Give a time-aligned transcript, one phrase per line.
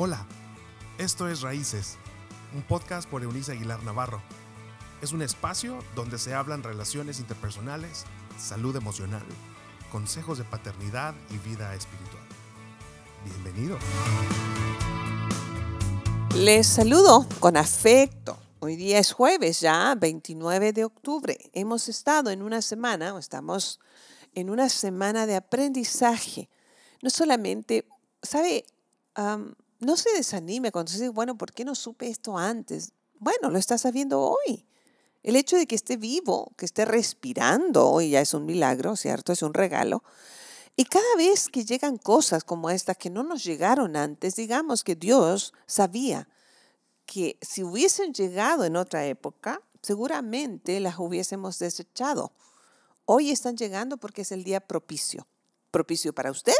[0.00, 0.24] Hola,
[0.96, 1.96] esto es Raíces,
[2.54, 4.22] un podcast por Eunice Aguilar Navarro.
[5.02, 8.04] Es un espacio donde se hablan relaciones interpersonales,
[8.38, 9.24] salud emocional,
[9.90, 12.22] consejos de paternidad y vida espiritual.
[13.24, 13.76] Bienvenido.
[16.36, 18.38] Les saludo con afecto.
[18.60, 21.36] Hoy día es jueves ya, 29 de octubre.
[21.54, 23.80] Hemos estado en una semana, o estamos
[24.32, 26.48] en una semana de aprendizaje.
[27.02, 27.84] No solamente,
[28.22, 28.64] ¿sabe?
[29.78, 32.92] No se desanime cuando se dice, bueno, ¿por qué no supe esto antes?
[33.18, 34.66] Bueno, lo está sabiendo hoy.
[35.22, 39.32] El hecho de que esté vivo, que esté respirando hoy ya es un milagro, ¿cierto?
[39.32, 40.02] Es un regalo.
[40.76, 44.94] Y cada vez que llegan cosas como estas que no nos llegaron antes, digamos que
[44.94, 46.28] Dios sabía
[47.04, 52.32] que si hubiesen llegado en otra época, seguramente las hubiésemos desechado.
[53.06, 55.26] Hoy están llegando porque es el día propicio.
[55.70, 56.52] Propicio para usted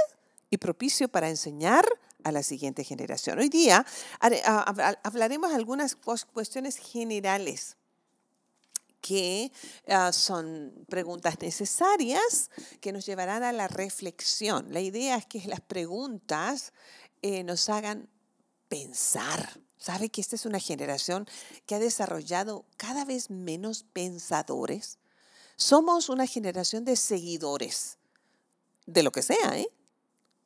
[0.51, 1.87] y propicio para enseñar
[2.25, 3.39] a la siguiente generación.
[3.39, 3.85] Hoy día
[5.03, 5.97] hablaremos algunas
[6.33, 7.77] cuestiones generales
[9.01, 9.53] que
[9.89, 14.73] ah, son preguntas necesarias que nos llevarán a la reflexión.
[14.73, 16.73] La idea es que las preguntas
[17.23, 18.09] eh, nos hagan
[18.69, 19.61] pensar.
[19.79, 21.27] ¿Sabe que esta es una generación
[21.65, 24.99] que ha desarrollado cada vez menos pensadores?
[25.57, 27.99] Somos una generación de seguidores,
[28.87, 29.69] de lo que sea, ¿eh?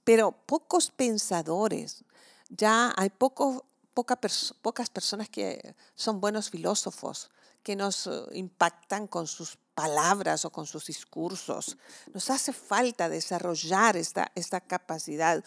[0.05, 2.05] Pero pocos pensadores.
[2.49, 3.65] Ya hay poco,
[3.95, 7.31] pocas personas que son buenos filósofos,
[7.63, 11.77] que nos eh, impactan con sus palabras o con sus discursos.
[12.13, 15.43] Nos hace falta desarrollar esta, esta capacidad.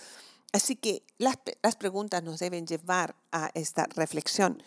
[0.52, 4.64] Así que las, las preguntas nos deben llevar a esta reflexión.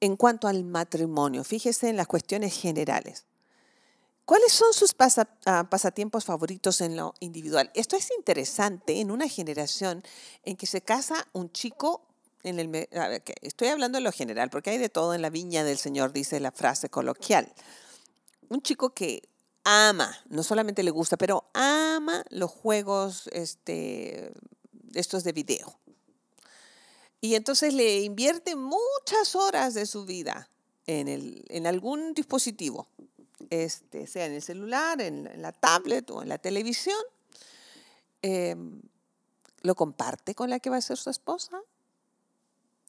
[0.00, 3.26] En cuanto al matrimonio, fíjese en las cuestiones generales.
[4.24, 4.94] ¿Cuáles son sus
[5.44, 7.70] ah, pasatiempos favoritos en lo individual?
[7.74, 10.02] Esto es interesante en una generación
[10.44, 12.06] en que se casa un chico
[12.42, 12.88] en el...
[13.42, 16.40] estoy hablando en lo general, porque hay de todo en la viña del Señor, dice
[16.40, 17.52] la frase coloquial.
[18.48, 19.28] Un chico que
[19.62, 24.32] ama, no solamente le gusta, pero ama los juegos este,
[24.94, 25.78] estos de video.
[27.20, 30.48] Y entonces le invierte muchas horas de su vida
[30.86, 32.88] en, el, en algún dispositivo
[33.50, 36.98] este, sea en el celular, en, la tablet o en la televisión,
[38.22, 38.80] em,
[39.62, 41.60] lo comparte con la que va a ser su esposa.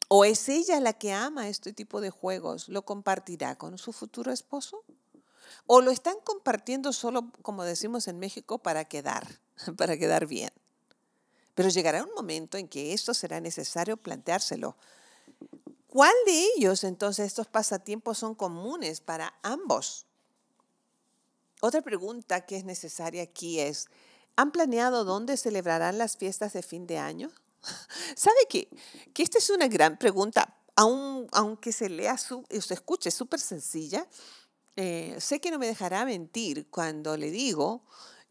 [0.07, 2.69] ¿O es ella la que ama este tipo de juegos?
[2.69, 4.83] ¿Lo compartirá con su futuro esposo?
[5.65, 9.39] ¿O lo están compartiendo solo, como decimos en México, para quedar,
[9.77, 10.51] para quedar bien?
[11.55, 14.75] Pero llegará un momento en que esto será necesario planteárselo.
[15.87, 20.05] ¿Cuál de ellos entonces estos pasatiempos son comunes para ambos?
[21.65, 23.87] Otra pregunta que es necesaria aquí es,
[24.35, 27.31] ¿han planeado dónde celebrarán las fiestas de fin de año?
[28.15, 28.69] ¿Sabe que,
[29.15, 34.05] que esta es una gran pregunta, aunque se lea, su, se escuche súper sencilla?
[34.75, 37.81] Eh, sé que no me dejará mentir cuando le digo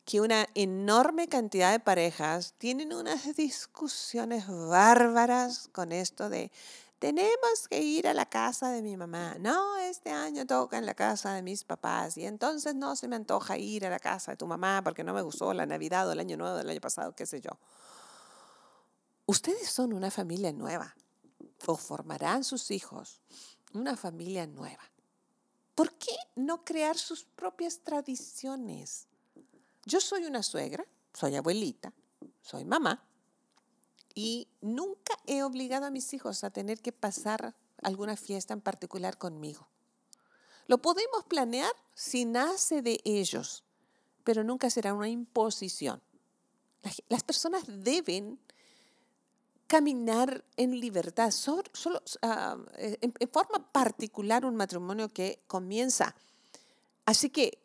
[0.04, 6.52] que una enorme cantidad de parejas tienen unas discusiones bárbaras con esto de
[6.98, 9.36] tenemos que ir a la casa de mi mamá.
[9.40, 13.16] No, este año toca en la casa de mis papás y entonces no se me
[13.16, 16.12] antoja ir a la casa de tu mamá porque no me gustó la Navidad o
[16.12, 17.50] el año nuevo del año pasado, qué sé yo.
[19.26, 20.94] Ustedes son una familia nueva
[21.66, 23.22] o formarán sus hijos
[23.74, 24.82] una familia nueva.
[25.74, 29.08] ¿Por qué no crear sus propias tradiciones?
[29.84, 31.92] Yo soy una suegra, soy abuelita,
[32.40, 33.04] soy mamá
[34.14, 39.18] y nunca he obligado a mis hijos a tener que pasar alguna fiesta en particular
[39.18, 39.66] conmigo.
[40.66, 43.64] Lo podemos planear si nace de ellos,
[44.22, 46.00] pero nunca será una imposición.
[47.08, 48.38] Las personas deben
[49.66, 51.64] caminar en libertad, solo,
[52.22, 56.14] ah, en, en forma particular un matrimonio que comienza.
[57.06, 57.58] Así que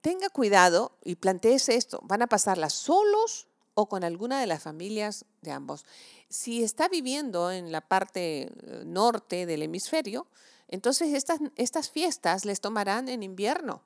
[0.00, 2.00] tenga cuidado y planteese esto.
[2.04, 5.84] ¿Van a pasarla solos o con alguna de las familias de ambos.
[6.30, 8.50] Si está viviendo en la parte eh,
[8.86, 10.26] norte del hemisferio,
[10.66, 13.82] entonces estas, estas fiestas les tomarán en invierno.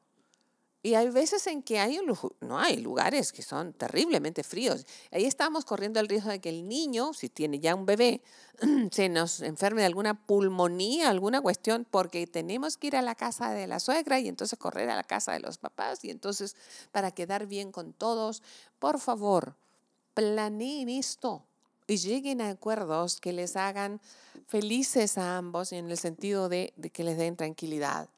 [0.83, 1.99] Y hay veces en que hay,
[2.41, 4.87] no hay lugares que son terriblemente fríos.
[5.11, 8.23] Ahí estamos corriendo el riesgo de que el niño, si tiene ya un bebé,
[8.91, 13.51] se nos enferme de alguna pulmonía, alguna cuestión, porque tenemos que ir a la casa
[13.51, 16.03] de la suegra y entonces correr a la casa de los papás.
[16.05, 16.57] Y entonces,
[16.93, 18.43] para quedar bien con todos,
[18.79, 19.57] por favor,
[20.15, 21.45] planeen esto
[21.87, 24.01] y lleguen a acuerdos que les hagan
[24.47, 28.09] felices a ambos en el sentido de, que les den tranquilidad.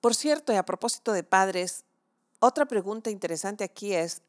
[0.00, 1.84] Por cierto, y a propósito de padres,
[2.38, 4.22] otra pregunta interesante aquí es,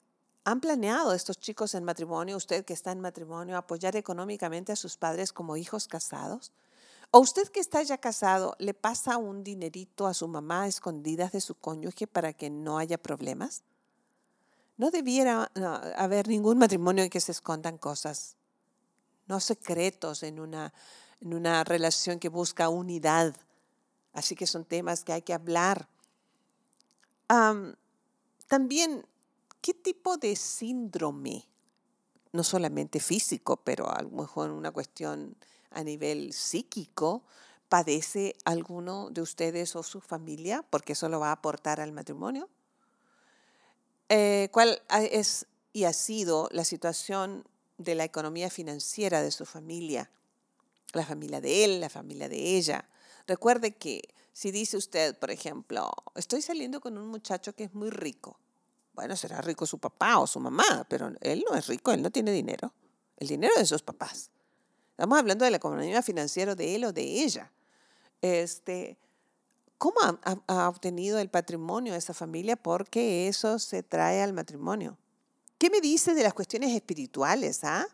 [0.44, 4.98] ¿Han planeado estos chicos en matrimonio, usted que está en matrimonio, apoyar económicamente a sus
[4.98, 6.51] padres como hijos casados?
[7.12, 11.31] ¿O usted que está ya casado le pasa un dinerito a su mamá a escondidas
[11.31, 13.62] de su cónyuge para que no haya problemas?
[14.77, 15.51] No debiera
[15.97, 18.35] haber ningún matrimonio en que se escondan cosas,
[19.27, 20.73] no secretos en una,
[21.19, 23.35] en una relación que busca unidad.
[24.13, 25.88] Así que son temas que hay que hablar.
[28.47, 29.06] también
[29.62, 31.47] ¿qué tipo de síndrome,
[32.33, 35.35] no solamente físico, pero a lo mejor una cuestión
[35.69, 37.24] a nivel psíquico,
[37.69, 40.65] padece alguno de ustedes o su familia?
[40.69, 42.50] Porque eso lo va a aportar al matrimonio.
[44.13, 47.46] Eh, ¿Cuál es y ha sido la situación
[47.78, 50.12] de la economía financiera de su familia?
[50.92, 52.84] La familia de él, la familia de ella.
[53.25, 54.02] Recuerde que
[54.34, 58.38] si dice usted, por ejemplo, estoy saliendo con un muchacho que es muy rico,
[58.92, 62.12] bueno, será rico su papá o su mamá, pero él no es rico, él no
[62.12, 62.74] tiene dinero.
[63.16, 64.30] El dinero de sus papás.
[64.90, 67.50] Estamos hablando de la economía financiera de él o de ella.
[68.22, 68.98] Este,
[69.81, 69.95] ¿Cómo
[70.48, 72.56] ha, obtenido el patrimonio de esa familia?
[72.56, 74.95] Porque eso se trae al matrimonio.
[75.57, 77.63] ¿Qué me dice de las cuestiones espirituales?
[77.63, 77.88] Ah?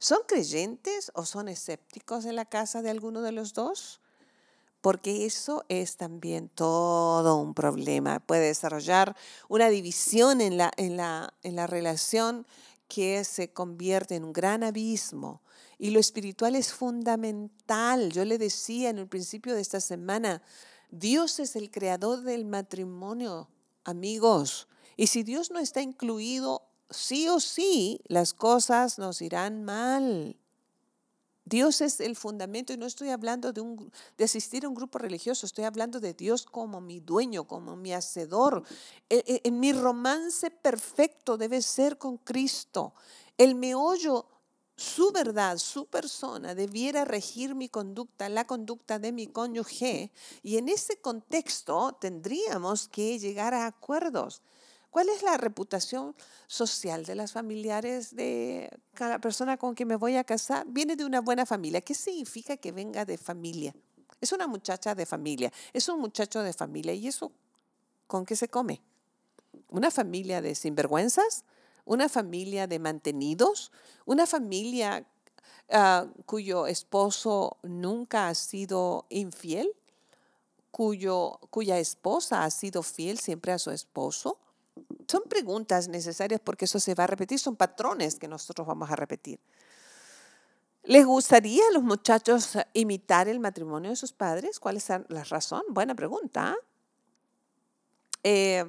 [0.00, 4.00] ¿Son creyentes o son escépticos en la casa de alguno de los dos?
[4.80, 8.20] porque eso es también todo un problema.
[8.20, 9.16] Puede desarrollar
[9.48, 12.46] una división en la, en la, en la relación
[12.88, 15.42] que se convierte en un gran abismo.
[15.78, 18.10] Y lo espiritual es fundamental.
[18.12, 20.42] Yo le decía en el principio de esta semana,
[20.90, 23.48] Dios es el creador del matrimonio,
[23.84, 24.68] amigos.
[24.96, 30.36] Y si Dios no está incluido, sí o sí, las cosas nos irán mal.
[31.44, 33.90] Dios es el fundamento y no estoy hablando de, un,
[34.22, 38.64] asistir a un grupo religioso, estoy hablando de Dios como mi dueño, como mi hacedor.
[39.08, 42.92] En, e, en mi romance perfecto debe ser con Cristo.
[43.38, 44.26] El meollo
[44.78, 50.12] su verdad, su persona debiera regir mi conducta, la conducta de mi cónyuge,
[50.44, 54.40] y en ese contexto tendríamos que llegar a acuerdos.
[54.90, 56.14] ¿Cuál es la reputación
[56.46, 60.64] social de las familiares de cada persona con que me voy a casar?
[60.68, 61.80] Viene de una buena familia.
[61.80, 63.74] ¿Qué significa que venga de familia?
[64.20, 66.94] Es una muchacha de familia, es un muchacho de familia.
[66.94, 67.32] ¿Y eso
[68.06, 68.80] con qué se come?
[69.70, 71.44] ¿Una familia de sinvergüenzas?
[71.88, 73.72] ¿Una familia de mantenidos?
[74.04, 75.06] ¿Una familia
[75.70, 79.74] ah, cuyo esposo nunca ha sido infiel?
[80.70, 84.38] Cuyo, cuya esposa ha sido fiel siempre a su esposo?
[85.06, 88.96] Son preguntas necesarias porque eso se va a repetir, son patrones que nosotros vamos a
[88.96, 89.40] repetir.
[90.82, 94.60] ¿Les gustaría a los muchachos imitar el matrimonio de sus padres?
[94.60, 95.62] ¿Cuál es la razón?
[95.70, 96.54] Buena pregunta.
[98.22, 98.66] Eh,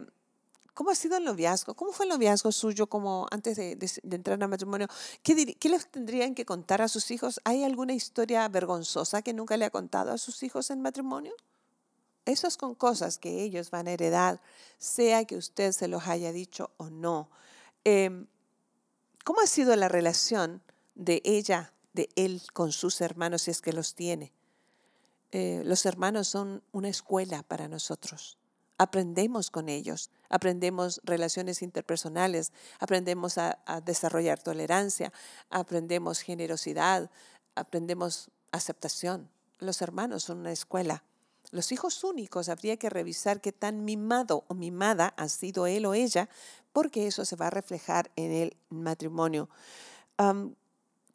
[0.79, 1.73] ¿Cómo ha sido el noviazgo?
[1.73, 3.77] ¿Cómo fue el noviazgo suyo como antes de,
[4.09, 4.87] entrar al matrimonio?
[5.21, 7.41] ¿Qué, ¿Qué, les tendrían que contar a sus hijos?
[7.43, 11.33] ¿Hay alguna historia vergonzosa que nunca le ha contado a sus hijos en matrimonio?
[12.23, 14.41] Esas son cosas que ellos van a heredar,
[14.77, 17.29] sea que usted se los haya dicho o no.
[17.83, 18.27] Em,
[19.25, 20.61] ¿Cómo ha sido la relación
[20.95, 24.31] de ella, de él con sus hermanos, si es que los tiene?
[25.31, 28.39] Eh, los hermanos son una escuela para nosotros.
[28.81, 35.11] Aprendemos con ellos, aprendemos relaciones interpersonales, aprendemos a desarrollar tolerancia,
[35.49, 37.11] aprendemos generosidad,
[37.55, 39.29] aprendemos aceptación.
[39.59, 41.03] Los hermanos son una escuela.
[41.51, 45.93] Los hijos únicos habría que revisar qué tan mimado o mimada ha sido él o
[45.93, 46.29] ella,
[46.71, 49.49] porque eso se va a reflejar en el matrimonio.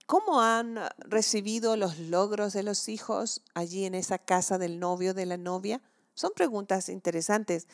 [0.06, 5.24] ¿Cómo han recibido los logros de los hijos allí en esa casa del novio, de
[5.24, 5.80] la novia?
[6.14, 7.66] Son preguntas interesantes.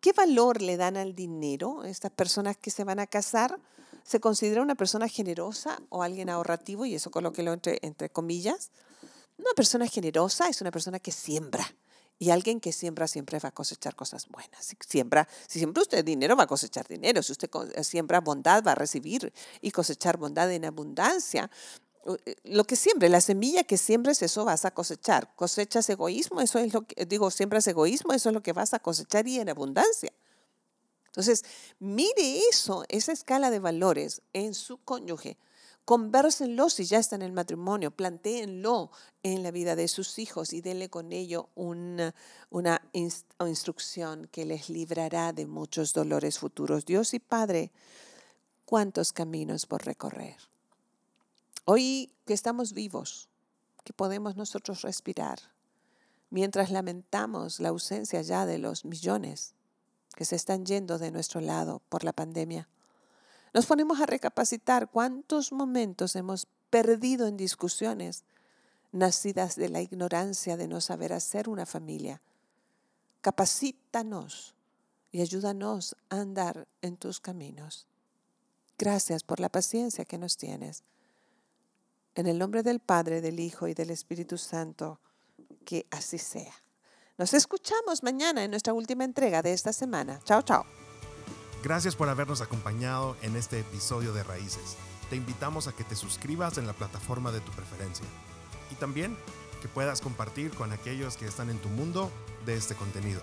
[0.00, 3.58] ¿Qué valor le dan al dinero estas personas que se van a casar?
[4.04, 6.86] ¿Se considera una persona generosa o alguien ahorrativo?
[6.86, 8.70] Y eso colóquelo entre, entre comillas.
[9.38, 11.66] Una persona generosa es una persona que siembra
[12.18, 14.64] y alguien que siembra siempre va a cosechar cosas buenas.
[14.64, 17.22] Si siembra, si siembra usted dinero, va a cosechar dinero.
[17.22, 17.48] Si usted
[17.82, 19.32] siembra bondad, va a recibir
[19.62, 21.50] y cosechar bondad en abundancia.
[22.06, 25.34] Eh, lo que siembre, la semilla que siembres, eso vas a cosechar.
[25.36, 28.78] Cosechas egoísmo, eso es lo que, digo, siembras egoísmo, eso es lo que vas a
[28.78, 30.12] cosechar y en abundancia.
[31.06, 31.44] Entonces,
[31.78, 35.36] mire eso, esa escala de valores en su cónyuge
[35.90, 38.92] Convérsenlo si ya está en el matrimonio, plantéenlo
[39.24, 42.14] en la vida de sus hijos y denle con ello una,
[42.50, 46.84] una instrucción que les librará de muchos dolores futuros.
[46.84, 47.72] Dios y Padre,
[48.64, 50.36] cuántos caminos por recorrer.
[51.72, 53.28] Hoy que estamos vivos,
[53.84, 55.38] que podemos nosotros respirar,
[56.28, 59.54] mientras lamentamos la ausencia ya de los millones
[60.16, 62.68] que se están yendo de nuestro lado por la pandemia
[63.54, 68.24] Nos ponemos a recapacitar cuántos momentos hemos perdido en discusiones
[68.90, 72.20] nacidas de la ignorancia de no saber hacer una familia.
[73.20, 74.56] Capacítanos
[75.12, 77.86] y ayúdanos a andar en tus caminos.
[78.76, 80.82] Gracias por la paciencia que nos tienes.
[82.20, 85.00] En el nombre del Padre, del Hijo y del Espíritu Santo,
[85.64, 86.52] que así sea.
[87.16, 90.20] Nos escuchamos mañana en nuestra última entrega de esta semana.
[90.24, 90.66] Chao, chao.
[91.62, 94.76] Gracias por habernos acompañado en este episodio de Raíces.
[95.08, 98.04] Te invitamos a que te suscribas en la plataforma de tu preferencia
[98.70, 99.16] y también
[99.62, 102.10] que puedas compartir con aquellos que están en tu mundo
[102.44, 103.22] de este contenido.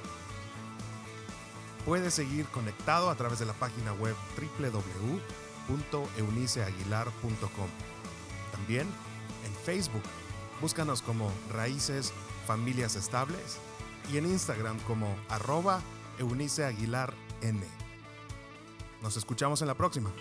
[1.85, 4.15] Puedes seguir conectado a través de la página web
[5.69, 7.96] www.euniceaguilar.com.
[8.57, 8.87] También
[9.45, 10.03] en Facebook,
[10.61, 12.11] búscanos como Raíces
[12.45, 13.59] Familias Estables
[14.11, 15.81] y en Instagram como arroba
[16.17, 17.61] Eunice Aguilar N.
[19.01, 20.11] Nos escuchamos en la próxima.